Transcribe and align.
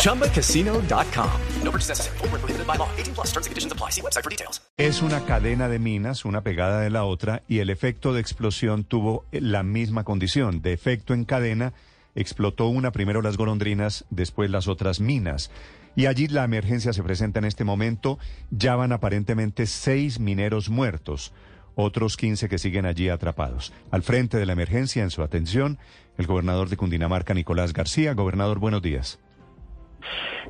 ChumbaCasino.com. 0.00 1.30
No 1.62 1.70
purchase 1.70 1.90
necessary. 1.90 2.18
Full 2.18 2.28
prohibited 2.28 2.66
by 2.66 2.76
law. 2.76 2.88
18 2.96 3.14
plus 3.14 3.28
terms 3.32 3.46
and 3.46 3.52
conditions 3.52 3.72
apply. 3.72 3.90
See 3.90 4.00
website 4.00 4.24
for 4.24 4.30
details. 4.30 4.60
Es 4.78 5.02
una 5.02 5.20
cadena 5.26 5.68
de 5.68 5.78
minas, 5.78 6.24
una 6.24 6.40
pegada 6.42 6.80
de 6.80 6.88
la 6.88 7.04
otra, 7.04 7.42
y 7.48 7.58
el 7.58 7.68
efecto 7.68 8.14
de 8.14 8.20
explosión 8.20 8.84
tuvo 8.84 9.26
la 9.30 9.62
misma 9.62 10.04
condición. 10.04 10.62
De 10.62 10.72
efecto 10.72 11.12
en 11.12 11.24
cadena, 11.26 11.74
explotó 12.14 12.68
una 12.68 12.92
primero 12.92 13.20
las 13.20 13.36
golondrinas, 13.36 14.06
después 14.08 14.50
las 14.50 14.68
otras 14.68 15.00
minas. 15.00 15.50
Y 15.96 16.06
allí 16.06 16.28
la 16.28 16.44
emergencia 16.44 16.94
se 16.94 17.02
presenta 17.02 17.40
en 17.40 17.44
este 17.44 17.64
momento. 17.64 18.18
Ya 18.50 18.76
van 18.76 18.92
aparentemente 18.92 19.66
seis 19.66 20.18
mineros 20.18 20.70
muertos, 20.70 21.34
otros 21.74 22.16
15 22.16 22.48
que 22.48 22.58
siguen 22.58 22.86
allí 22.86 23.10
atrapados. 23.10 23.74
Al 23.90 24.02
frente 24.02 24.38
de 24.38 24.46
la 24.46 24.54
emergencia, 24.54 25.02
en 25.02 25.10
su 25.10 25.22
atención, 25.22 25.78
el 26.16 26.26
gobernador 26.26 26.70
de 26.70 26.78
Cundinamarca, 26.78 27.34
Nicolás 27.34 27.74
García. 27.74 28.14
Gobernador, 28.14 28.60
buenos 28.60 28.80
días. 28.80 29.18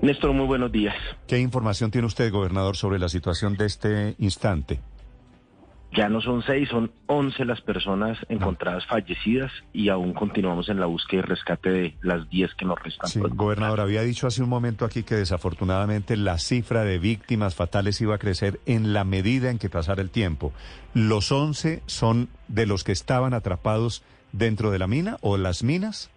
Néstor, 0.03 0.33
muy 0.33 0.47
buenos 0.47 0.73
días. 0.73 0.95
¿Qué 1.27 1.39
información 1.39 1.91
tiene 1.91 2.07
usted, 2.07 2.31
gobernador, 2.33 2.77
sobre 2.77 2.99
la 2.99 3.09
situación 3.09 3.57
de 3.57 3.67
este 3.67 4.15
instante? 4.19 4.81
Ya 5.93 6.09
no 6.09 6.21
son 6.21 6.45
seis, 6.45 6.69
son 6.69 6.93
once 7.07 7.45
las 7.45 7.61
personas 7.63 8.17
encontradas 8.29 8.87
fallecidas 8.87 9.51
y 9.73 9.89
aún 9.89 10.15
continuamos 10.15 10.69
en 10.69 10.79
la 10.79 10.87
búsqueda 10.87 11.19
y 11.19 11.23
rescate 11.23 11.71
de 11.71 11.97
las 12.01 12.31
diez 12.31 12.55
que 12.55 12.65
nos 12.65 12.81
restan. 12.81 13.11
Sí, 13.11 13.19
gobernador, 13.21 13.81
había 13.81 14.03
dicho 14.03 14.29
hace 14.29 14.41
un 14.41 14.49
momento 14.49 14.85
aquí 14.85 15.03
que 15.03 15.17
desafortunadamente 15.17 16.17
la 16.17 16.39
cifra 16.39 16.85
de 16.85 17.01
víctimas 17.01 17.57
fatales 17.57 18.01
iba 18.01 18.15
a 18.15 18.19
crecer 18.19 18.61
en 18.67 18.93
la 18.93 19.03
medida 19.03 19.51
en 19.51 19.59
que 19.59 19.69
pasara 19.69 20.01
el 20.01 20.11
tiempo. 20.11 20.53
¿Los 20.95 21.33
once 21.33 21.83
son 21.87 22.29
de 22.47 22.67
los 22.67 22.85
que 22.85 22.93
estaban 22.93 23.35
atrapados 23.35 24.05
dentro 24.31 24.71
de 24.71 24.79
la 24.79 24.87
mina 24.87 25.17
o 25.23 25.39
las 25.39 25.65
minas? 25.65 26.09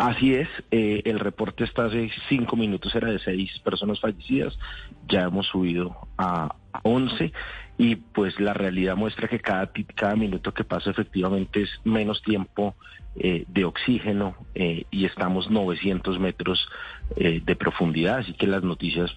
Así 0.00 0.34
es, 0.34 0.48
eh, 0.70 1.02
el 1.04 1.20
reporte 1.20 1.62
está 1.62 1.84
hace 1.84 2.10
cinco 2.26 2.56
minutos, 2.56 2.94
era 2.94 3.10
de 3.10 3.18
seis 3.18 3.50
personas 3.58 4.00
fallecidas, 4.00 4.58
ya 5.06 5.24
hemos 5.24 5.46
subido 5.48 5.94
a 6.16 6.56
once 6.82 7.34
y 7.76 7.96
pues 7.96 8.40
la 8.40 8.54
realidad 8.54 8.96
muestra 8.96 9.28
que 9.28 9.40
cada, 9.40 9.70
cada 9.94 10.16
minuto 10.16 10.54
que 10.54 10.64
pasa 10.64 10.88
efectivamente 10.88 11.64
es 11.64 11.70
menos 11.84 12.22
tiempo 12.22 12.76
eh, 13.14 13.44
de 13.46 13.64
oxígeno 13.66 14.36
eh, 14.54 14.86
y 14.90 15.04
estamos 15.04 15.50
900 15.50 16.18
metros 16.18 16.66
de 17.14 17.56
profundidad, 17.56 18.20
así 18.20 18.32
que 18.32 18.46
las 18.46 18.62
noticias 18.62 19.14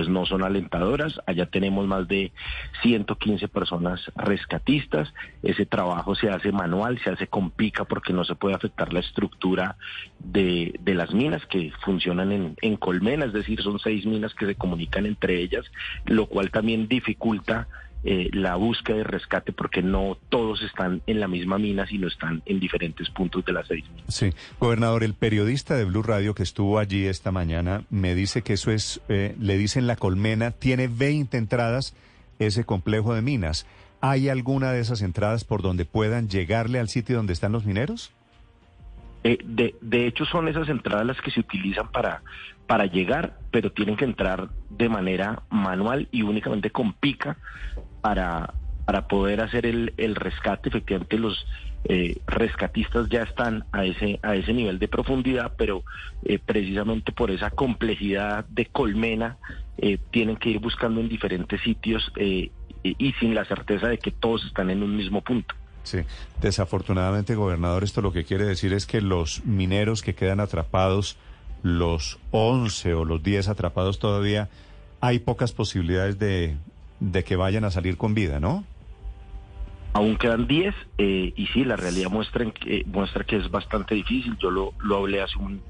pues 0.00 0.08
no 0.08 0.24
son 0.24 0.42
alentadoras. 0.42 1.20
Allá 1.26 1.44
tenemos 1.44 1.86
más 1.86 2.08
de 2.08 2.32
115 2.80 3.48
personas 3.48 4.00
rescatistas. 4.16 5.12
Ese 5.42 5.66
trabajo 5.66 6.14
se 6.14 6.30
hace 6.30 6.52
manual, 6.52 6.98
se 7.04 7.10
hace 7.10 7.26
con 7.26 7.50
pica 7.50 7.84
porque 7.84 8.14
no 8.14 8.24
se 8.24 8.34
puede 8.34 8.54
afectar 8.54 8.94
la 8.94 9.00
estructura 9.00 9.76
de, 10.18 10.74
de 10.80 10.94
las 10.94 11.12
minas 11.12 11.44
que 11.44 11.70
funcionan 11.84 12.32
en, 12.32 12.56
en 12.62 12.76
colmena, 12.78 13.26
es 13.26 13.34
decir, 13.34 13.60
son 13.60 13.78
seis 13.78 14.06
minas 14.06 14.32
que 14.32 14.46
se 14.46 14.54
comunican 14.54 15.04
entre 15.04 15.38
ellas, 15.38 15.66
lo 16.06 16.24
cual 16.24 16.50
también 16.50 16.88
dificulta 16.88 17.68
eh, 18.02 18.30
la 18.32 18.56
búsqueda 18.56 18.96
de 18.98 19.04
rescate 19.04 19.52
porque 19.52 19.82
no 19.82 20.16
todos 20.30 20.62
están 20.62 21.02
en 21.06 21.20
la 21.20 21.28
misma 21.28 21.58
mina, 21.58 21.86
sino 21.86 22.08
están 22.08 22.42
en 22.46 22.58
diferentes 22.58 23.10
puntos 23.10 23.44
de 23.44 23.52
las 23.52 23.66
seis 23.66 23.84
minas. 23.90 24.14
Sí, 24.14 24.32
gobernador, 24.58 25.04
el 25.04 25.12
periodista 25.12 25.76
de 25.76 25.84
Blue 25.84 26.02
Radio 26.02 26.34
que 26.34 26.42
estuvo 26.42 26.78
allí 26.78 27.04
esta 27.04 27.30
mañana 27.30 27.84
me 27.90 28.14
dice 28.14 28.40
que 28.40 28.54
eso 28.54 28.70
es, 28.70 29.02
eh, 29.08 29.34
le 29.38 29.58
dicen 29.58 29.86
la 29.86 29.96
colmena, 29.96 30.50
tiene 30.50 30.88
20 30.88 31.36
entradas 31.36 31.94
ese 32.38 32.64
complejo 32.64 33.14
de 33.14 33.20
minas. 33.20 33.66
¿Hay 34.00 34.30
alguna 34.30 34.72
de 34.72 34.80
esas 34.80 35.02
entradas 35.02 35.44
por 35.44 35.60
donde 35.60 35.84
puedan 35.84 36.28
llegarle 36.28 36.78
al 36.78 36.88
sitio 36.88 37.16
donde 37.16 37.34
están 37.34 37.52
los 37.52 37.66
mineros? 37.66 38.12
Eh, 39.24 39.36
de, 39.44 39.74
de 39.82 40.06
hecho, 40.06 40.24
son 40.24 40.48
esas 40.48 40.70
entradas 40.70 41.06
las 41.06 41.20
que 41.20 41.30
se 41.30 41.40
utilizan 41.40 41.88
para, 41.92 42.22
para 42.66 42.86
llegar, 42.86 43.36
pero 43.50 43.70
tienen 43.72 43.96
que 43.96 44.06
entrar 44.06 44.48
de 44.70 44.88
manera 44.88 45.42
manual 45.50 46.08
y 46.10 46.22
únicamente 46.22 46.70
con 46.70 46.94
pica 46.94 47.36
para, 48.00 48.54
para 48.84 49.08
poder 49.08 49.40
hacer 49.40 49.66
el, 49.66 49.94
el 49.96 50.14
rescate. 50.14 50.68
Efectivamente, 50.68 51.18
los 51.18 51.46
eh, 51.84 52.18
rescatistas 52.26 53.08
ya 53.08 53.22
están 53.22 53.64
a 53.72 53.84
ese, 53.84 54.20
a 54.22 54.34
ese 54.34 54.52
nivel 54.52 54.78
de 54.78 54.88
profundidad, 54.88 55.52
pero 55.56 55.82
eh, 56.24 56.38
precisamente 56.38 57.10
por 57.12 57.30
esa 57.30 57.50
complejidad 57.50 58.44
de 58.50 58.66
colmena 58.66 59.38
eh, 59.78 59.98
tienen 60.10 60.36
que 60.36 60.50
ir 60.50 60.58
buscando 60.58 61.00
en 61.00 61.08
diferentes 61.08 61.60
sitios 61.62 62.12
y, 62.18 62.52
y 62.82 63.12
sin 63.14 63.34
la 63.34 63.46
certeza 63.46 63.88
de 63.88 63.98
que 63.98 64.10
todos 64.10 64.44
están 64.44 64.68
en 64.68 64.82
un 64.82 64.94
mismo 64.94 65.22
punto. 65.22 65.54
Sí, 65.82 66.00
desafortunadamente, 66.42 67.34
gobernador, 67.34 67.82
esto 67.82 68.02
lo 68.02 68.12
que 68.12 68.24
quiere 68.24 68.44
decir 68.44 68.74
es 68.74 68.86
que 68.86 69.00
los 69.00 69.44
mineros 69.46 70.02
que 70.02 70.14
quedan 70.14 70.40
atrapados, 70.40 71.16
los 71.62 72.18
11 72.30 72.94
o 72.94 73.04
los 73.06 73.22
10 73.22 73.48
atrapados 73.48 73.98
todavía, 73.98 74.50
hay 75.00 75.20
pocas 75.20 75.52
posibilidades 75.52 76.18
de, 76.18 76.56
de 77.00 77.24
que 77.24 77.36
vayan 77.36 77.64
a 77.64 77.70
salir 77.70 77.96
con 77.96 78.14
vida, 78.14 78.40
¿no? 78.40 78.64
Aún 79.92 80.16
quedan 80.16 80.46
10 80.46 80.72
eh, 80.98 81.32
y 81.34 81.46
sí, 81.48 81.64
la 81.64 81.74
realidad 81.74 82.10
muestra, 82.10 82.44
en 82.44 82.52
que, 82.52 82.84
muestra 82.86 83.24
que 83.24 83.36
es 83.36 83.50
bastante 83.50 83.96
difícil. 83.96 84.36
Yo 84.38 84.50
lo, 84.50 84.72
lo 84.78 84.98
hablé 84.98 85.20
hace, 85.20 85.36
un, 85.36 85.60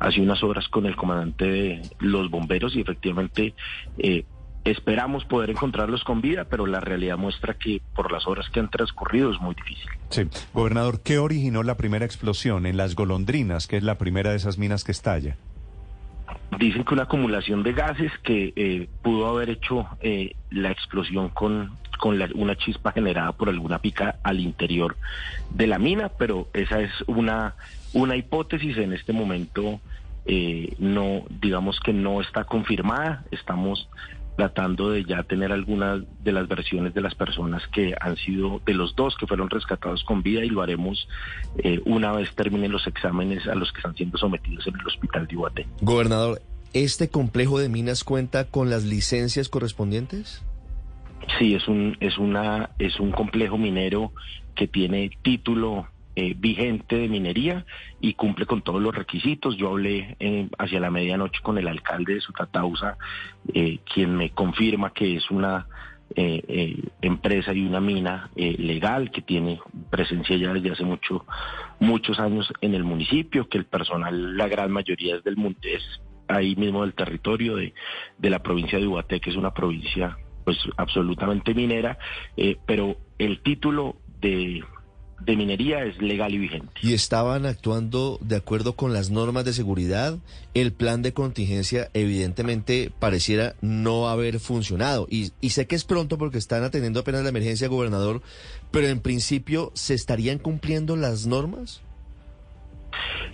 hace 0.00 0.20
unas 0.20 0.42
horas 0.42 0.66
con 0.68 0.86
el 0.86 0.96
comandante 0.96 1.44
de 1.44 1.82
los 2.00 2.28
bomberos 2.28 2.74
y 2.74 2.80
efectivamente 2.80 3.54
eh, 3.98 4.24
esperamos 4.64 5.24
poder 5.24 5.50
encontrarlos 5.50 6.02
con 6.02 6.20
vida, 6.20 6.44
pero 6.44 6.66
la 6.66 6.80
realidad 6.80 7.16
muestra 7.16 7.54
que 7.54 7.80
por 7.94 8.10
las 8.10 8.26
horas 8.26 8.48
que 8.50 8.58
han 8.58 8.68
transcurrido 8.68 9.30
es 9.30 9.40
muy 9.40 9.54
difícil. 9.54 9.90
Sí, 10.10 10.22
gobernador, 10.52 11.00
¿qué 11.02 11.18
originó 11.18 11.62
la 11.62 11.76
primera 11.76 12.04
explosión 12.04 12.66
en 12.66 12.76
las 12.76 12.96
golondrinas, 12.96 13.68
que 13.68 13.76
es 13.76 13.84
la 13.84 13.96
primera 13.96 14.30
de 14.30 14.36
esas 14.36 14.58
minas 14.58 14.82
que 14.82 14.92
estalla? 14.92 15.36
Dicen 16.58 16.82
que 16.82 16.94
una 16.94 17.04
acumulación 17.04 17.62
de 17.62 17.72
gases 17.72 18.10
que 18.24 18.52
eh, 18.56 18.88
pudo 19.02 19.28
haber 19.28 19.48
hecho 19.48 19.86
eh, 20.00 20.34
la 20.50 20.72
explosión 20.72 21.28
con, 21.28 21.70
con 22.00 22.20
una 22.34 22.56
chispa 22.56 22.90
generada 22.90 23.30
por 23.30 23.48
alguna 23.48 23.78
pica 23.78 24.16
al 24.24 24.40
interior 24.40 24.96
de 25.50 25.68
la 25.68 25.78
mina, 25.78 26.08
pero 26.08 26.48
esa 26.54 26.80
es 26.80 26.90
una, 27.06 27.54
una 27.92 28.16
hipótesis 28.16 28.76
en 28.76 28.92
este 28.92 29.12
momento. 29.12 29.80
Eh, 30.26 30.74
no, 30.80 31.22
digamos 31.40 31.78
que 31.78 31.92
no 31.92 32.20
está 32.20 32.42
confirmada. 32.42 33.24
Estamos 33.30 33.88
tratando 34.38 34.90
de 34.90 35.04
ya 35.04 35.24
tener 35.24 35.50
algunas 35.50 36.04
de 36.22 36.30
las 36.30 36.46
versiones 36.46 36.94
de 36.94 37.00
las 37.00 37.16
personas 37.16 37.60
que 37.74 37.92
han 38.00 38.14
sido, 38.16 38.62
de 38.64 38.72
los 38.72 38.94
dos 38.94 39.16
que 39.16 39.26
fueron 39.26 39.50
rescatados 39.50 40.04
con 40.04 40.22
vida 40.22 40.44
y 40.44 40.48
lo 40.48 40.62
haremos 40.62 41.08
eh, 41.56 41.80
una 41.86 42.12
vez 42.12 42.32
terminen 42.36 42.70
los 42.70 42.86
exámenes 42.86 43.48
a 43.48 43.56
los 43.56 43.72
que 43.72 43.78
están 43.78 43.96
siendo 43.96 44.16
sometidos 44.16 44.64
en 44.68 44.76
el 44.78 44.86
hospital 44.86 45.26
de 45.26 45.32
Iguate. 45.32 45.66
Gobernador, 45.80 46.40
¿este 46.72 47.08
complejo 47.08 47.58
de 47.58 47.68
minas 47.68 48.04
cuenta 48.04 48.44
con 48.44 48.70
las 48.70 48.84
licencias 48.84 49.48
correspondientes? 49.48 50.44
Sí, 51.40 51.56
es 51.56 51.66
un, 51.66 51.96
es 51.98 52.16
una, 52.16 52.70
es 52.78 53.00
un 53.00 53.10
complejo 53.10 53.58
minero 53.58 54.12
que 54.54 54.68
tiene 54.68 55.10
título 55.22 55.88
eh, 56.20 56.34
vigente 56.36 56.96
de 56.96 57.08
minería 57.08 57.64
y 58.00 58.14
cumple 58.14 58.44
con 58.44 58.62
todos 58.62 58.82
los 58.82 58.92
requisitos. 58.92 59.56
Yo 59.56 59.68
hablé 59.68 60.16
eh, 60.18 60.48
hacia 60.58 60.80
la 60.80 60.90
medianoche 60.90 61.40
con 61.44 61.58
el 61.58 61.68
alcalde 61.68 62.14
de 62.14 62.20
Sutatausa, 62.20 62.98
eh, 63.54 63.78
quien 63.84 64.16
me 64.16 64.30
confirma 64.30 64.92
que 64.92 65.14
es 65.14 65.30
una 65.30 65.68
empresa 66.16 67.52
y 67.52 67.66
una 67.66 67.80
mina 67.80 68.30
legal 68.34 69.10
que 69.10 69.20
tiene 69.20 69.60
presencia 69.90 70.36
ya 70.38 70.54
desde 70.54 70.72
hace 70.72 70.82
mucho, 70.82 71.26
muchos 71.80 72.18
años 72.18 72.50
en 72.62 72.74
el 72.74 72.82
municipio, 72.82 73.46
que 73.48 73.58
el 73.58 73.66
personal, 73.66 74.36
la 74.36 74.48
gran 74.48 74.72
mayoría 74.72 75.16
es 75.16 75.22
del 75.22 75.36
Montes, 75.36 75.82
ahí 76.26 76.56
mismo 76.56 76.80
del 76.80 76.94
territorio 76.94 77.56
de, 77.56 77.74
de 78.16 78.30
la 78.30 78.42
provincia 78.42 78.78
de 78.78 78.86
Ubaté, 78.86 79.20
que 79.20 79.28
es 79.30 79.36
una 79.36 79.52
provincia 79.52 80.16
pues 80.44 80.58
absolutamente 80.78 81.54
minera, 81.54 81.98
pero 82.66 82.96
el 83.18 83.40
título 83.42 83.96
de 84.20 84.64
de 85.20 85.36
minería 85.36 85.84
es 85.84 86.00
legal 86.00 86.32
y 86.32 86.38
vigente. 86.38 86.72
¿Y 86.82 86.94
estaban 86.94 87.46
actuando 87.46 88.18
de 88.20 88.36
acuerdo 88.36 88.74
con 88.74 88.92
las 88.92 89.10
normas 89.10 89.44
de 89.44 89.52
seguridad? 89.52 90.18
El 90.54 90.72
plan 90.72 91.02
de 91.02 91.12
contingencia 91.12 91.90
evidentemente 91.94 92.92
pareciera 92.98 93.54
no 93.60 94.08
haber 94.08 94.40
funcionado. 94.40 95.06
Y, 95.10 95.32
y 95.40 95.50
sé 95.50 95.66
que 95.66 95.74
es 95.74 95.84
pronto 95.84 96.18
porque 96.18 96.38
están 96.38 96.62
atendiendo 96.62 97.00
apenas 97.00 97.22
la 97.22 97.30
emergencia, 97.30 97.68
gobernador, 97.68 98.22
pero 98.70 98.86
en 98.88 99.00
principio, 99.00 99.72
¿se 99.74 99.94
estarían 99.94 100.38
cumpliendo 100.38 100.96
las 100.96 101.26
normas? 101.26 101.82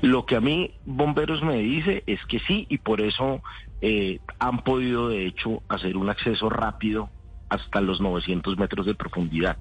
Lo 0.00 0.26
que 0.26 0.36
a 0.36 0.40
mí 0.40 0.72
Bomberos 0.84 1.42
me 1.42 1.58
dice 1.58 2.02
es 2.06 2.20
que 2.26 2.40
sí 2.40 2.66
y 2.68 2.78
por 2.78 3.00
eso 3.00 3.42
eh, 3.80 4.18
han 4.38 4.64
podido 4.64 5.08
de 5.08 5.26
hecho 5.26 5.62
hacer 5.68 5.96
un 5.96 6.10
acceso 6.10 6.48
rápido 6.48 7.10
hasta 7.54 7.80
los 7.80 8.00
900 8.00 8.58
metros 8.58 8.86
de 8.86 8.94
profundidad. 8.94 9.56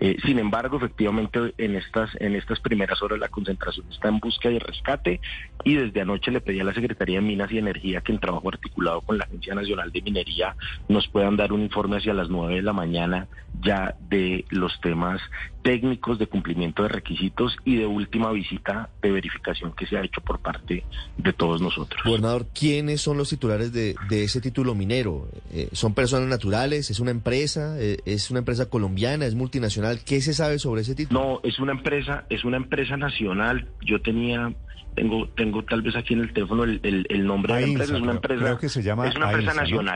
Eh, 0.00 0.16
sin 0.24 0.38
embargo, 0.38 0.76
efectivamente, 0.76 1.54
en 1.58 1.76
estas, 1.76 2.10
en 2.20 2.34
estas 2.34 2.60
primeras 2.60 3.02
horas 3.02 3.18
la 3.18 3.28
concentración 3.28 3.86
está 3.90 4.08
en 4.08 4.18
búsqueda 4.18 4.52
y 4.52 4.58
rescate 4.58 5.20
y 5.64 5.74
desde 5.74 6.00
anoche 6.00 6.30
le 6.30 6.40
pedí 6.40 6.60
a 6.60 6.64
la 6.64 6.74
Secretaría 6.74 7.20
de 7.20 7.26
Minas 7.26 7.50
y 7.52 7.58
Energía 7.58 8.00
que 8.00 8.12
en 8.12 8.20
trabajo 8.20 8.48
articulado 8.48 9.00
con 9.00 9.18
la 9.18 9.24
Agencia 9.24 9.54
Nacional 9.54 9.92
de 9.92 10.02
Minería 10.02 10.56
nos 10.88 11.08
puedan 11.08 11.36
dar 11.36 11.52
un 11.52 11.62
informe 11.62 11.98
hacia 11.98 12.14
las 12.14 12.28
9 12.28 12.56
de 12.56 12.62
la 12.62 12.72
mañana 12.72 13.28
ya 13.60 13.94
de 14.08 14.44
los 14.50 14.80
temas 14.80 15.20
técnicos 15.64 16.18
de 16.18 16.26
cumplimiento 16.26 16.82
de 16.82 16.90
requisitos 16.90 17.56
y 17.64 17.76
de 17.76 17.86
última 17.86 18.30
visita 18.32 18.90
de 19.00 19.10
verificación 19.10 19.72
que 19.72 19.86
se 19.86 19.96
ha 19.96 20.04
hecho 20.04 20.20
por 20.20 20.38
parte 20.38 20.84
de 21.16 21.32
todos 21.32 21.62
nosotros. 21.62 22.02
Gobernador, 22.04 22.46
¿quiénes 22.54 23.00
son 23.00 23.16
los 23.16 23.30
titulares 23.30 23.72
de, 23.72 23.96
de 24.10 24.24
ese 24.24 24.42
título 24.42 24.74
minero? 24.74 25.26
Eh, 25.50 25.70
¿Son 25.72 25.94
personas 25.94 26.28
naturales? 26.28 26.90
¿Es 26.90 27.00
una 27.00 27.12
empresa? 27.12 27.76
Eh, 27.80 27.96
¿Es 28.04 28.30
una 28.30 28.40
empresa 28.40 28.68
colombiana? 28.68 29.24
¿Es 29.24 29.34
multinacional? 29.34 30.00
¿Qué 30.04 30.20
se 30.20 30.34
sabe 30.34 30.58
sobre 30.58 30.82
ese 30.82 30.94
título? 30.94 31.18
No, 31.18 31.40
es 31.42 31.58
una 31.58 31.72
empresa, 31.72 32.26
es 32.28 32.44
una 32.44 32.58
empresa 32.58 32.98
nacional. 32.98 33.66
Yo 33.80 34.02
tenía 34.02 34.52
tengo 34.94 35.28
tengo 35.30 35.64
tal 35.64 35.80
vez 35.80 35.96
aquí 35.96 36.12
en 36.12 36.20
el 36.20 36.32
teléfono 36.32 36.62
el, 36.64 36.78
el, 36.82 37.06
el 37.08 37.26
nombre 37.26 37.54
de 37.54 37.60
la 37.62 37.66
empresa, 37.66 37.96
es 37.96 38.00
una 38.00 38.12
empresa 38.12 38.44
creo 38.44 38.58
que 38.58 38.68
se 38.68 38.80
llama 38.80 39.08
es 39.08 39.16
una 39.16 39.32
empresa 39.32 39.54
¿no? 39.54 39.92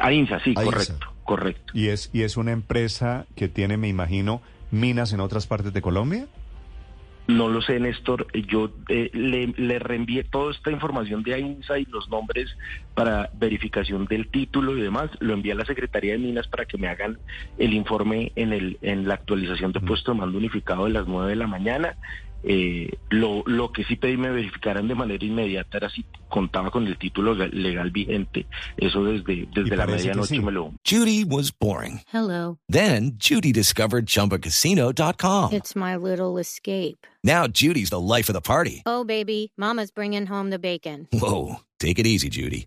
AINSA, 0.00 0.40
sí, 0.40 0.54
AINSA. 0.56 0.64
correcto, 0.64 1.06
correcto. 1.24 1.72
Y 1.74 1.88
es, 1.88 2.10
y 2.12 2.22
es 2.22 2.36
una 2.36 2.52
empresa 2.52 3.26
que 3.36 3.48
tiene, 3.48 3.76
me 3.76 3.88
imagino, 3.88 4.42
minas 4.70 5.12
en 5.12 5.20
otras 5.20 5.46
partes 5.46 5.72
de 5.72 5.82
Colombia. 5.82 6.26
No 7.28 7.48
lo 7.48 7.62
sé, 7.62 7.78
Néstor. 7.78 8.26
Yo 8.48 8.70
eh, 8.88 9.10
le, 9.12 9.46
le 9.56 9.78
reenvié 9.78 10.24
toda 10.24 10.50
esta 10.50 10.72
información 10.72 11.22
de 11.22 11.34
AINSA 11.34 11.78
y 11.78 11.84
los 11.84 12.08
nombres 12.08 12.56
para 12.94 13.30
verificación 13.34 14.06
del 14.06 14.28
título 14.28 14.76
y 14.76 14.82
demás. 14.82 15.10
Lo 15.20 15.32
envié 15.32 15.52
a 15.52 15.54
la 15.54 15.64
Secretaría 15.64 16.12
de 16.12 16.18
Minas 16.18 16.48
para 16.48 16.64
que 16.64 16.78
me 16.78 16.88
hagan 16.88 17.18
el 17.58 17.74
informe 17.74 18.32
en, 18.34 18.52
el, 18.52 18.76
en 18.82 19.06
la 19.06 19.14
actualización 19.14 19.72
de 19.72 19.80
puesto 19.80 20.12
de 20.12 20.18
mando 20.18 20.36
unificado 20.36 20.84
de 20.86 20.90
las 20.90 21.06
9 21.06 21.30
de 21.30 21.36
la 21.36 21.46
mañana. 21.46 21.96
Eh, 22.44 22.98
lo, 23.10 23.42
lo 23.46 23.70
que 23.70 23.84
sí 23.84 23.96
pedí 23.96 24.16
me 24.16 24.30
verificaran 24.30 24.88
de 24.88 24.94
manera 24.94 25.24
inmediata 25.24 25.76
era 25.78 25.90
si 25.90 26.04
contaba 26.28 26.70
con 26.70 26.86
el 26.86 26.98
título 26.98 27.34
legal, 27.34 27.90
vigente. 27.90 28.46
Eso 28.76 29.04
desde, 29.04 29.48
desde 29.54 29.76
la 29.76 29.86
medianoche 29.86 30.36
sí. 30.36 30.40
me 30.40 30.50
lo, 30.50 30.72
Judy 30.84 31.24
was 31.24 31.50
boring. 31.50 32.00
Hello. 32.12 32.58
Then 32.68 33.12
Judy 33.16 33.52
discovered 33.52 34.06
ChumbaCasino.com. 34.06 35.52
It's 35.52 35.76
my 35.76 35.96
little 35.96 36.38
escape. 36.38 37.06
Now 37.22 37.46
Judy's 37.46 37.90
the 37.90 38.00
life 38.00 38.28
of 38.28 38.34
the 38.34 38.40
party. 38.40 38.82
Oh, 38.86 39.04
baby, 39.04 39.52
Mama's 39.56 39.90
bringing 39.90 40.26
home 40.26 40.50
the 40.50 40.58
bacon. 40.58 41.06
Whoa, 41.12 41.60
take 41.78 41.98
it 41.98 42.06
easy, 42.06 42.28
Judy. 42.28 42.66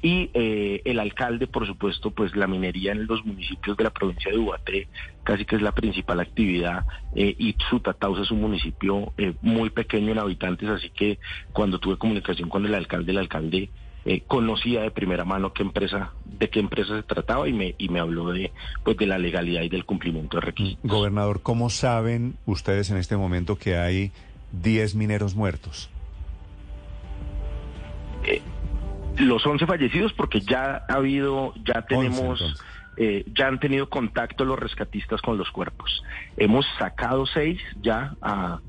y 0.00 0.30
eh, 0.34 0.82
el 0.84 1.00
alcalde, 1.00 1.46
por 1.46 1.66
supuesto, 1.66 2.10
pues 2.10 2.36
la 2.36 2.46
minería 2.46 2.92
en 2.92 3.06
los 3.06 3.24
municipios 3.24 3.76
de 3.76 3.84
la 3.84 3.90
provincia 3.90 4.30
de 4.30 4.38
Ubaté 4.38 4.88
casi 5.28 5.44
que 5.44 5.56
es 5.56 5.62
la 5.62 5.72
principal 5.72 6.20
actividad 6.20 6.86
eh, 7.14 7.34
y 7.38 7.54
Sutatausa 7.68 8.22
es 8.22 8.30
un 8.30 8.40
municipio 8.40 9.12
eh, 9.18 9.34
muy 9.42 9.68
pequeño 9.68 10.12
en 10.12 10.18
habitantes, 10.18 10.70
así 10.70 10.88
que 10.88 11.18
cuando 11.52 11.78
tuve 11.78 11.98
comunicación 11.98 12.48
con 12.48 12.64
el 12.64 12.74
alcalde, 12.74 13.12
el 13.12 13.18
alcalde 13.18 13.68
eh, 14.06 14.22
conocía 14.26 14.80
de 14.80 14.90
primera 14.90 15.26
mano 15.26 15.52
qué 15.52 15.62
empresa, 15.62 16.12
de 16.24 16.48
qué 16.48 16.60
empresa 16.60 16.96
se 16.96 17.02
trataba 17.02 17.46
y 17.46 17.52
me, 17.52 17.74
y 17.76 17.90
me 17.90 18.00
habló 18.00 18.30
de, 18.30 18.52
pues, 18.84 18.96
de 18.96 19.06
la 19.06 19.18
legalidad 19.18 19.60
y 19.60 19.68
del 19.68 19.84
cumplimiento 19.84 20.38
de 20.38 20.40
requisitos. 20.40 20.90
Gobernador, 20.90 21.42
¿cómo 21.42 21.68
saben 21.68 22.36
ustedes 22.46 22.90
en 22.90 22.96
este 22.96 23.18
momento 23.18 23.56
que 23.56 23.76
hay 23.76 24.12
10 24.52 24.94
mineros 24.94 25.34
muertos? 25.34 25.90
Los 29.18 29.46
11 29.46 29.66
fallecidos 29.66 30.12
porque 30.12 30.40
ya 30.40 30.84
ha 30.88 30.94
habido, 30.94 31.54
ya 31.64 31.82
tenemos, 31.82 32.40
eh, 32.96 33.24
ya 33.34 33.48
han 33.48 33.58
tenido 33.60 33.88
contacto 33.88 34.44
los 34.44 34.58
rescatistas 34.58 35.20
con 35.22 35.38
los 35.38 35.50
cuerpos. 35.50 36.02
Hemos 36.36 36.66
sacado 36.78 37.26
seis 37.26 37.60
ya 37.80 38.14
a, 38.22 38.60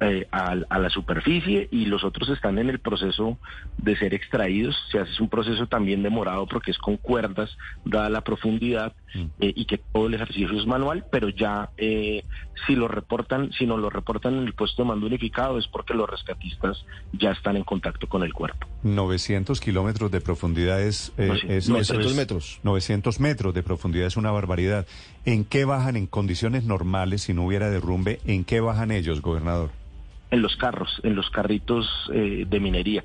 eh, 0.00 0.26
a, 0.30 0.56
a 0.68 0.78
la 0.78 0.90
superficie 0.90 1.68
y 1.70 1.86
los 1.86 2.04
otros 2.04 2.28
están 2.30 2.58
en 2.58 2.70
el 2.70 2.78
proceso 2.78 3.38
de 3.78 3.96
ser 3.96 4.14
extraídos. 4.14 4.76
Se 4.90 4.98
hace 4.98 5.22
un 5.22 5.28
proceso 5.28 5.66
también 5.66 6.02
demorado 6.02 6.46
porque 6.46 6.70
es 6.70 6.78
con 6.78 6.96
cuerdas, 6.96 7.56
dada 7.84 8.08
la 8.10 8.22
profundidad 8.22 8.94
eh, 9.14 9.52
y 9.56 9.64
que 9.64 9.78
todo 9.78 10.06
el 10.06 10.14
ejercicio 10.14 10.58
es 10.58 10.66
manual, 10.66 11.04
pero 11.10 11.28
ya 11.28 11.70
eh, 11.76 12.24
si 12.66 12.74
lo 12.76 12.88
reportan, 12.88 13.50
si 13.52 13.66
no 13.66 13.76
lo 13.76 13.90
reportan 13.90 14.34
en 14.38 14.46
el 14.46 14.54
puesto 14.54 14.82
de 14.82 14.88
mando 14.88 15.06
unificado 15.06 15.58
es 15.58 15.66
porque 15.66 15.94
los 15.94 16.08
rescatistas 16.08 16.84
ya 17.12 17.30
están 17.32 17.56
en 17.56 17.64
contacto 17.64 18.06
con 18.08 18.22
el 18.22 18.32
cuerpo. 18.32 18.66
900 18.82 19.60
kilómetros 19.60 20.10
de 20.10 20.20
profundidad 20.20 20.80
es, 20.80 21.12
eh, 21.18 21.26
No, 21.28 21.34
sí, 21.36 21.46
es- 21.48 21.68
900 21.68 21.90
eso 22.06 22.10
es- 22.10 22.16
metros. 22.16 22.60
900 22.62 23.20
metros 23.20 23.54
de 23.54 23.62
profundidad 23.62 24.06
es 24.06 24.16
una 24.16 24.30
barbaridad. 24.30 24.86
¿En 25.24 25.44
qué 25.44 25.64
bajan 25.64 25.96
en 25.96 26.06
condiciones 26.06 26.64
normales 26.64 27.22
si 27.22 27.34
no 27.34 27.44
hubiera 27.46 27.70
derrumbe? 27.70 28.20
¿En 28.26 28.44
qué 28.44 28.60
bajan 28.60 28.90
ellos, 28.90 29.20
gobernador? 29.22 29.70
En 30.30 30.42
los 30.42 30.56
carros, 30.56 31.00
en 31.02 31.16
los 31.16 31.28
carritos 31.30 31.86
eh, 32.14 32.44
de 32.48 32.60
minería. 32.60 33.04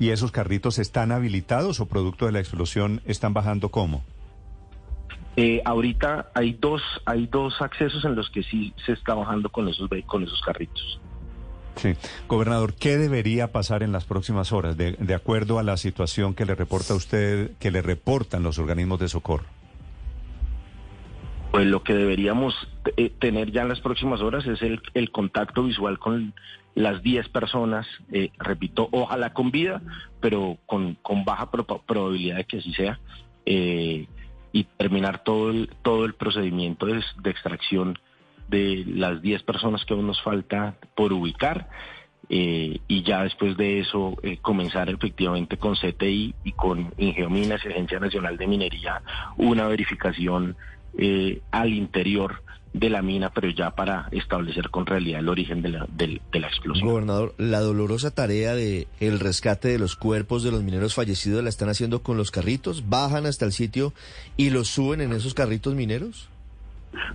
¿Y 0.00 0.08
esos 0.10 0.32
carritos 0.32 0.80
están 0.80 1.12
habilitados 1.12 1.78
o 1.78 1.86
producto 1.86 2.26
de 2.26 2.32
la 2.32 2.40
explosión 2.40 3.00
están 3.06 3.32
bajando 3.34 3.68
cómo? 3.68 4.02
Eh, 5.36 5.62
ahorita 5.64 6.30
hay 6.34 6.52
dos, 6.52 6.82
hay 7.06 7.26
dos 7.26 7.60
accesos 7.62 8.04
en 8.04 8.14
los 8.14 8.28
que 8.30 8.42
sí 8.42 8.74
se 8.84 8.92
está 8.92 9.14
bajando 9.14 9.48
con 9.50 9.66
esos 9.68 9.88
con 10.06 10.22
esos 10.22 10.40
carritos. 10.42 11.00
Sí. 11.76 11.94
Gobernador, 12.28 12.74
¿qué 12.74 12.98
debería 12.98 13.50
pasar 13.50 13.82
en 13.82 13.92
las 13.92 14.04
próximas 14.04 14.52
horas 14.52 14.76
de, 14.76 14.92
de 14.92 15.14
acuerdo 15.14 15.58
a 15.58 15.62
la 15.62 15.78
situación 15.78 16.34
que 16.34 16.44
le 16.44 16.54
reporta 16.54 16.94
usted, 16.94 17.52
que 17.58 17.70
le 17.70 17.80
reportan 17.80 18.42
los 18.42 18.58
organismos 18.58 19.00
de 19.00 19.08
socorro? 19.08 19.46
Pues 21.50 21.66
lo 21.66 21.82
que 21.82 21.94
deberíamos 21.94 22.54
eh, 22.96 23.10
tener 23.18 23.52
ya 23.52 23.62
en 23.62 23.68
las 23.68 23.80
próximas 23.80 24.20
horas 24.20 24.46
es 24.46 24.60
el, 24.62 24.80
el 24.94 25.10
contacto 25.10 25.64
visual 25.64 25.98
con 25.98 26.34
las 26.74 27.02
10 27.02 27.28
personas, 27.28 27.86
eh, 28.10 28.30
repito, 28.38 28.88
ojalá 28.90 29.34
con 29.34 29.50
vida, 29.50 29.82
pero 30.20 30.56
con, 30.64 30.94
con 31.02 31.24
baja 31.24 31.50
proba- 31.50 31.82
probabilidad 31.86 32.36
de 32.36 32.44
que 32.44 32.58
así 32.58 32.72
sea, 32.72 32.98
eh, 33.44 34.06
y 34.52 34.64
terminar 34.64 35.22
todo 35.24 35.50
el, 35.50 35.70
todo 35.82 36.04
el 36.04 36.14
procedimiento 36.14 36.86
de, 36.86 37.02
extracción 37.24 37.98
de 38.48 38.84
las 38.86 39.22
10 39.22 39.42
personas 39.44 39.84
que 39.84 39.94
aún 39.94 40.06
nos 40.06 40.22
falta 40.22 40.76
por 40.94 41.12
ubicar. 41.12 41.68
eh, 42.28 42.78
y 42.86 43.02
ya 43.02 43.24
después 43.24 43.56
de 43.56 43.80
eso 43.80 44.16
eh, 44.22 44.38
comenzar 44.38 44.88
efectivamente 44.88 45.56
con 45.56 45.74
CTI 45.74 46.34
y 46.44 46.52
con 46.52 46.92
Ingeominas 46.96 47.66
Agencia 47.66 47.98
Nacional 47.98 48.36
de 48.36 48.46
Minería 48.46 49.02
una 49.36 49.66
verificación 49.66 50.56
eh, 50.98 51.40
al 51.50 51.72
interior 51.72 52.42
de 52.74 52.88
la 52.88 53.02
mina, 53.02 53.30
pero 53.34 53.50
ya 53.50 53.72
para 53.72 54.08
establecer 54.12 54.70
con 54.70 54.86
realidad 54.86 55.20
el 55.20 55.28
origen 55.28 55.60
de 55.60 55.68
la, 55.68 55.86
del- 55.94 56.22
de 56.32 56.40
la 56.40 56.46
explosión. 56.48 56.88
Gobernador, 56.88 57.34
la 57.36 57.60
dolorosa 57.60 58.10
tarea 58.12 58.54
de 58.54 58.88
el 58.98 59.20
rescate 59.20 59.68
de 59.68 59.78
los 59.78 59.94
cuerpos 59.94 60.42
de 60.42 60.52
los 60.52 60.62
mineros 60.62 60.94
fallecidos 60.94 61.42
la 61.42 61.50
están 61.50 61.68
haciendo 61.68 62.02
con 62.02 62.16
los 62.16 62.30
carritos, 62.30 62.88
bajan 62.88 63.26
hasta 63.26 63.44
el 63.44 63.52
sitio 63.52 63.92
y 64.38 64.48
los 64.50 64.68
suben 64.68 65.02
en 65.02 65.12
esos 65.12 65.34
carritos 65.34 65.74
mineros. 65.74 66.30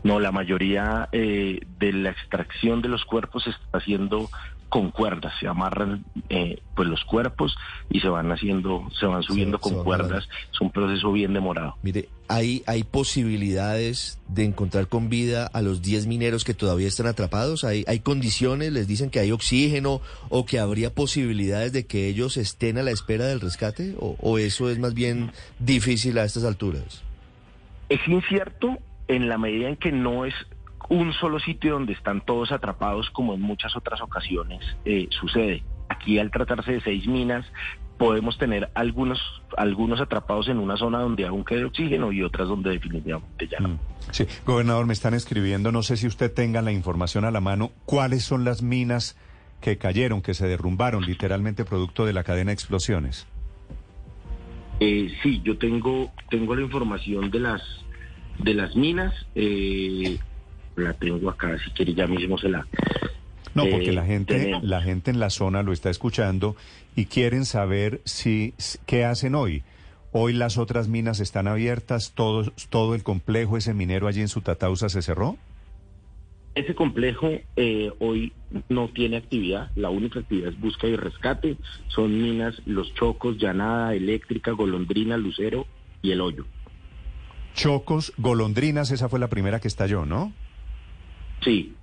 No, 0.03 0.19
la 0.19 0.31
mayoría 0.31 1.09
eh, 1.11 1.59
de 1.79 1.93
la 1.93 2.09
extracción 2.09 2.81
de 2.81 2.89
los 2.89 3.05
cuerpos 3.05 3.43
se 3.43 3.51
está 3.51 3.77
haciendo 3.77 4.29
con 4.69 4.91
cuerdas, 4.91 5.33
se 5.39 5.47
amarran 5.47 6.03
eh, 6.29 6.61
pues 6.75 6.89
los 6.89 7.03
cuerpos 7.05 7.55
y 7.89 8.01
se 8.01 8.09
van 8.09 8.31
haciendo, 8.31 8.89
se 8.99 9.05
van 9.05 9.23
subiendo 9.23 9.59
con 9.59 9.83
cuerdas, 9.83 10.27
es 10.51 10.61
un 10.61 10.71
proceso 10.71 11.11
bien 11.13 11.33
demorado. 11.33 11.77
Mire, 11.83 12.09
hay, 12.27 12.63
hay 12.67 12.83
posibilidades 12.83 14.19
de 14.27 14.43
encontrar 14.43 14.87
con 14.87 15.07
vida 15.07 15.47
a 15.47 15.61
los 15.61 15.81
10 15.81 16.07
mineros 16.07 16.43
que 16.43 16.53
todavía 16.53 16.87
están 16.87 17.07
atrapados. 17.07 17.63
Hay, 17.63 17.85
hay 17.87 17.99
condiciones, 17.99 18.73
les 18.73 18.87
dicen 18.87 19.09
que 19.09 19.19
hay 19.19 19.31
oxígeno 19.31 20.01
o 20.29 20.45
que 20.45 20.59
habría 20.59 20.93
posibilidades 20.93 21.71
de 21.71 21.85
que 21.85 22.07
ellos 22.09 22.35
estén 22.35 22.77
a 22.77 22.83
la 22.83 22.91
espera 22.91 23.25
del 23.25 23.39
rescate 23.39 23.95
o, 23.99 24.17
o 24.19 24.37
eso 24.37 24.69
es 24.69 24.79
más 24.79 24.93
bien 24.93 25.31
difícil 25.59 26.17
a 26.17 26.25
estas 26.25 26.43
alturas. 26.43 27.03
Es 27.87 28.05
incierto 28.05 28.77
en 29.07 29.29
la 29.29 29.37
medida 29.37 29.69
en 29.69 29.75
que 29.75 29.91
no 29.91 30.25
es 30.25 30.33
un 30.89 31.13
solo 31.13 31.39
sitio 31.39 31.73
donde 31.73 31.93
están 31.93 32.21
todos 32.21 32.51
atrapados 32.51 33.09
como 33.11 33.33
en 33.33 33.41
muchas 33.41 33.75
otras 33.75 34.01
ocasiones 34.01 34.63
eh, 34.85 35.07
sucede. 35.09 35.63
Aquí 35.89 36.19
al 36.19 36.31
tratarse 36.31 36.73
de 36.73 36.81
seis 36.81 37.07
minas 37.07 37.45
podemos 37.97 38.37
tener 38.37 38.69
algunos 38.75 39.19
algunos 39.57 39.99
atrapados 39.99 40.47
en 40.49 40.59
una 40.59 40.77
zona 40.77 40.99
donde 40.99 41.25
aún 41.25 41.43
quede 41.43 41.65
oxígeno 41.65 42.11
y 42.11 42.23
otras 42.23 42.47
donde 42.47 42.71
definitivamente 42.71 43.47
ya 43.47 43.59
no. 43.59 43.69
Mm. 43.69 43.79
Sí, 44.11 44.25
gobernador, 44.45 44.85
me 44.85 44.93
están 44.93 45.13
escribiendo, 45.13 45.71
no 45.71 45.83
sé 45.83 45.97
si 45.97 46.07
usted 46.07 46.33
tenga 46.33 46.61
la 46.61 46.71
información 46.71 47.25
a 47.25 47.31
la 47.31 47.41
mano, 47.41 47.71
cuáles 47.85 48.23
son 48.23 48.45
las 48.45 48.61
minas 48.61 49.17
que 49.59 49.77
cayeron, 49.77 50.21
que 50.21 50.33
se 50.33 50.47
derrumbaron 50.47 51.05
literalmente 51.05 51.65
producto 51.65 52.05
de 52.05 52.13
la 52.13 52.23
cadena 52.23 52.49
de 52.49 52.53
explosiones. 52.53 53.27
Eh, 54.79 55.11
sí, 55.23 55.41
yo 55.43 55.57
tengo 55.57 56.11
tengo 56.29 56.55
la 56.55 56.61
información 56.61 57.31
de 57.31 57.39
las 57.39 57.61
de 58.39 58.53
las 58.53 58.75
minas. 58.75 59.13
Eh, 59.35 60.17
la 60.75 60.93
tengo 60.93 61.29
acá, 61.29 61.57
si 61.63 61.71
quiere 61.71 61.93
ya 61.93 62.07
mismo 62.07 62.37
se 62.37 62.49
la. 62.49 62.65
No, 63.55 63.63
porque 63.63 63.89
eh, 63.89 63.93
la 63.93 64.05
gente, 64.05 64.35
tenemos. 64.35 64.63
la 64.63 64.81
gente 64.81 65.09
en 65.09 65.19
la 65.19 65.29
zona 65.29 65.63
lo 65.63 65.73
está 65.73 65.89
escuchando 65.89 66.55
y 66.95 67.05
quieren 67.05 67.45
saber 67.45 68.01
si 68.05 68.53
qué 68.85 69.05
hacen 69.05 69.35
hoy. 69.35 69.63
Hoy 70.11 70.33
las 70.33 70.57
otras 70.57 70.87
minas 70.87 71.19
están 71.19 71.47
abiertas, 71.47 72.13
todo, 72.15 72.51
todo 72.69 72.95
el 72.95 73.03
complejo, 73.03 73.57
ese 73.57 73.73
minero 73.73 74.07
allí 74.07 74.21
en 74.21 74.29
Sutatausa 74.29 74.89
se 74.89 75.01
cerró. 75.01 75.37
Ese 76.55 76.73
complejo 76.73 77.29
eh, 77.55 77.91
hoy 77.99 78.33
no 78.69 78.87
tiene 78.87 79.17
actividad, 79.17 79.69
la 79.75 79.91
única 79.91 80.19
actividad 80.19 80.49
es 80.49 80.59
búsqueda 80.59 80.91
y 80.91 80.95
rescate. 80.95 81.57
Son 81.87 82.19
minas 82.19 82.59
Los 82.65 82.91
Chocos, 82.95 83.37
Llanada, 83.37 83.93
Eléctrica, 83.93 84.51
Golondrina, 84.51 85.17
Lucero 85.17 85.67
y 86.01 86.11
El 86.11 86.21
Hoyo. 86.21 86.45
Chocos, 87.57 88.13
golondrinas, 88.17 88.91
esa 88.91 89.09
fue 89.09 89.19
la 89.19 89.27
primera 89.29 89.59
que 89.59 89.67
estalló, 89.67 90.05
¿no? 90.05 90.31
Sí, 91.43 91.73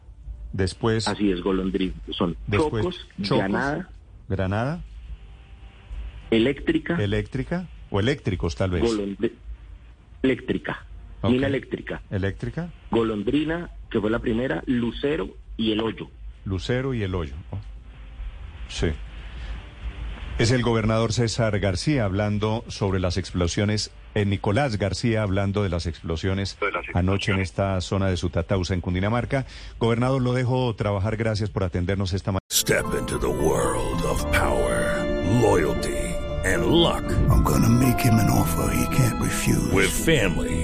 Después, 0.53 1.09
así 1.09 1.33
es, 1.33 1.41
Golondrina. 1.43 1.95
Son 2.13 2.37
después 2.47 2.85
Chocos, 2.85 3.09
Chocos, 3.23 3.39
Llanada, 3.43 3.91
Granada, 4.29 4.85
Eléctrica, 6.31 6.97
eléctrica 7.03 7.67
o 7.91 7.99
eléctricos 7.99 8.55
tal 8.55 8.71
vez. 8.71 8.85
Golondri- 8.85 9.33
Eléctrica, 10.23 10.85
mina 11.25 11.49
eléctrica, 11.49 12.03
Eléctrica, 12.09 12.71
Golondrina, 12.93 13.71
que 13.91 14.01
fue 14.01 14.11
la 14.11 14.21
primera, 14.21 14.63
Lucero 14.67 15.37
y 15.57 15.73
El 15.73 15.81
Hoyo. 15.81 16.09
Lucero 16.45 16.95
y 16.95 17.03
el 17.03 17.15
hoyo. 17.17 17.35
Oh. 17.51 17.59
Sí. 18.69 18.89
Es 20.37 20.51
el 20.51 20.63
gobernador 20.63 21.13
César 21.13 21.61
García 21.61 22.05
hablando 22.05 22.65
sobre 22.67 22.99
las 22.99 23.17
explosiones, 23.19 23.93
eh, 24.17 24.25
Nicolás 24.25 24.79
García 24.79 25.23
hablando 25.23 25.63
de 25.63 25.69
las 25.69 25.87
explosiones 25.87 26.59
anoche 26.93 27.31
en 27.31 27.39
esta 27.39 27.81
zona 27.81 28.09
de 28.09 28.17
Sutatausa, 28.17 28.75
en 28.75 28.81
Cundinamarca. 28.81 29.47
Gobernador, 29.79 30.21
lo 30.21 30.33
dejo 30.33 30.75
trabajar. 30.75 31.17
Gracias 31.17 31.51
por 31.51 31.63
atendernos 31.63 32.13
esta 32.15 32.33
mañana. 32.33 32.41
Step 32.51 32.85
into 32.99 33.17
the 33.19 33.29
world 33.29 34.03
of 34.05 34.25
power, 34.33 35.05
loyalty, 35.41 35.97
and 36.45 36.67
luck. 36.67 37.05
I'm 37.31 37.45
gonna 37.45 37.69
make 37.69 38.01
him 38.01 38.15
an 38.15 38.29
offer 38.29 38.75
he 38.75 38.87
can't 38.97 39.21
refuse. 39.23 39.73
With 39.73 39.91
family, 39.91 40.64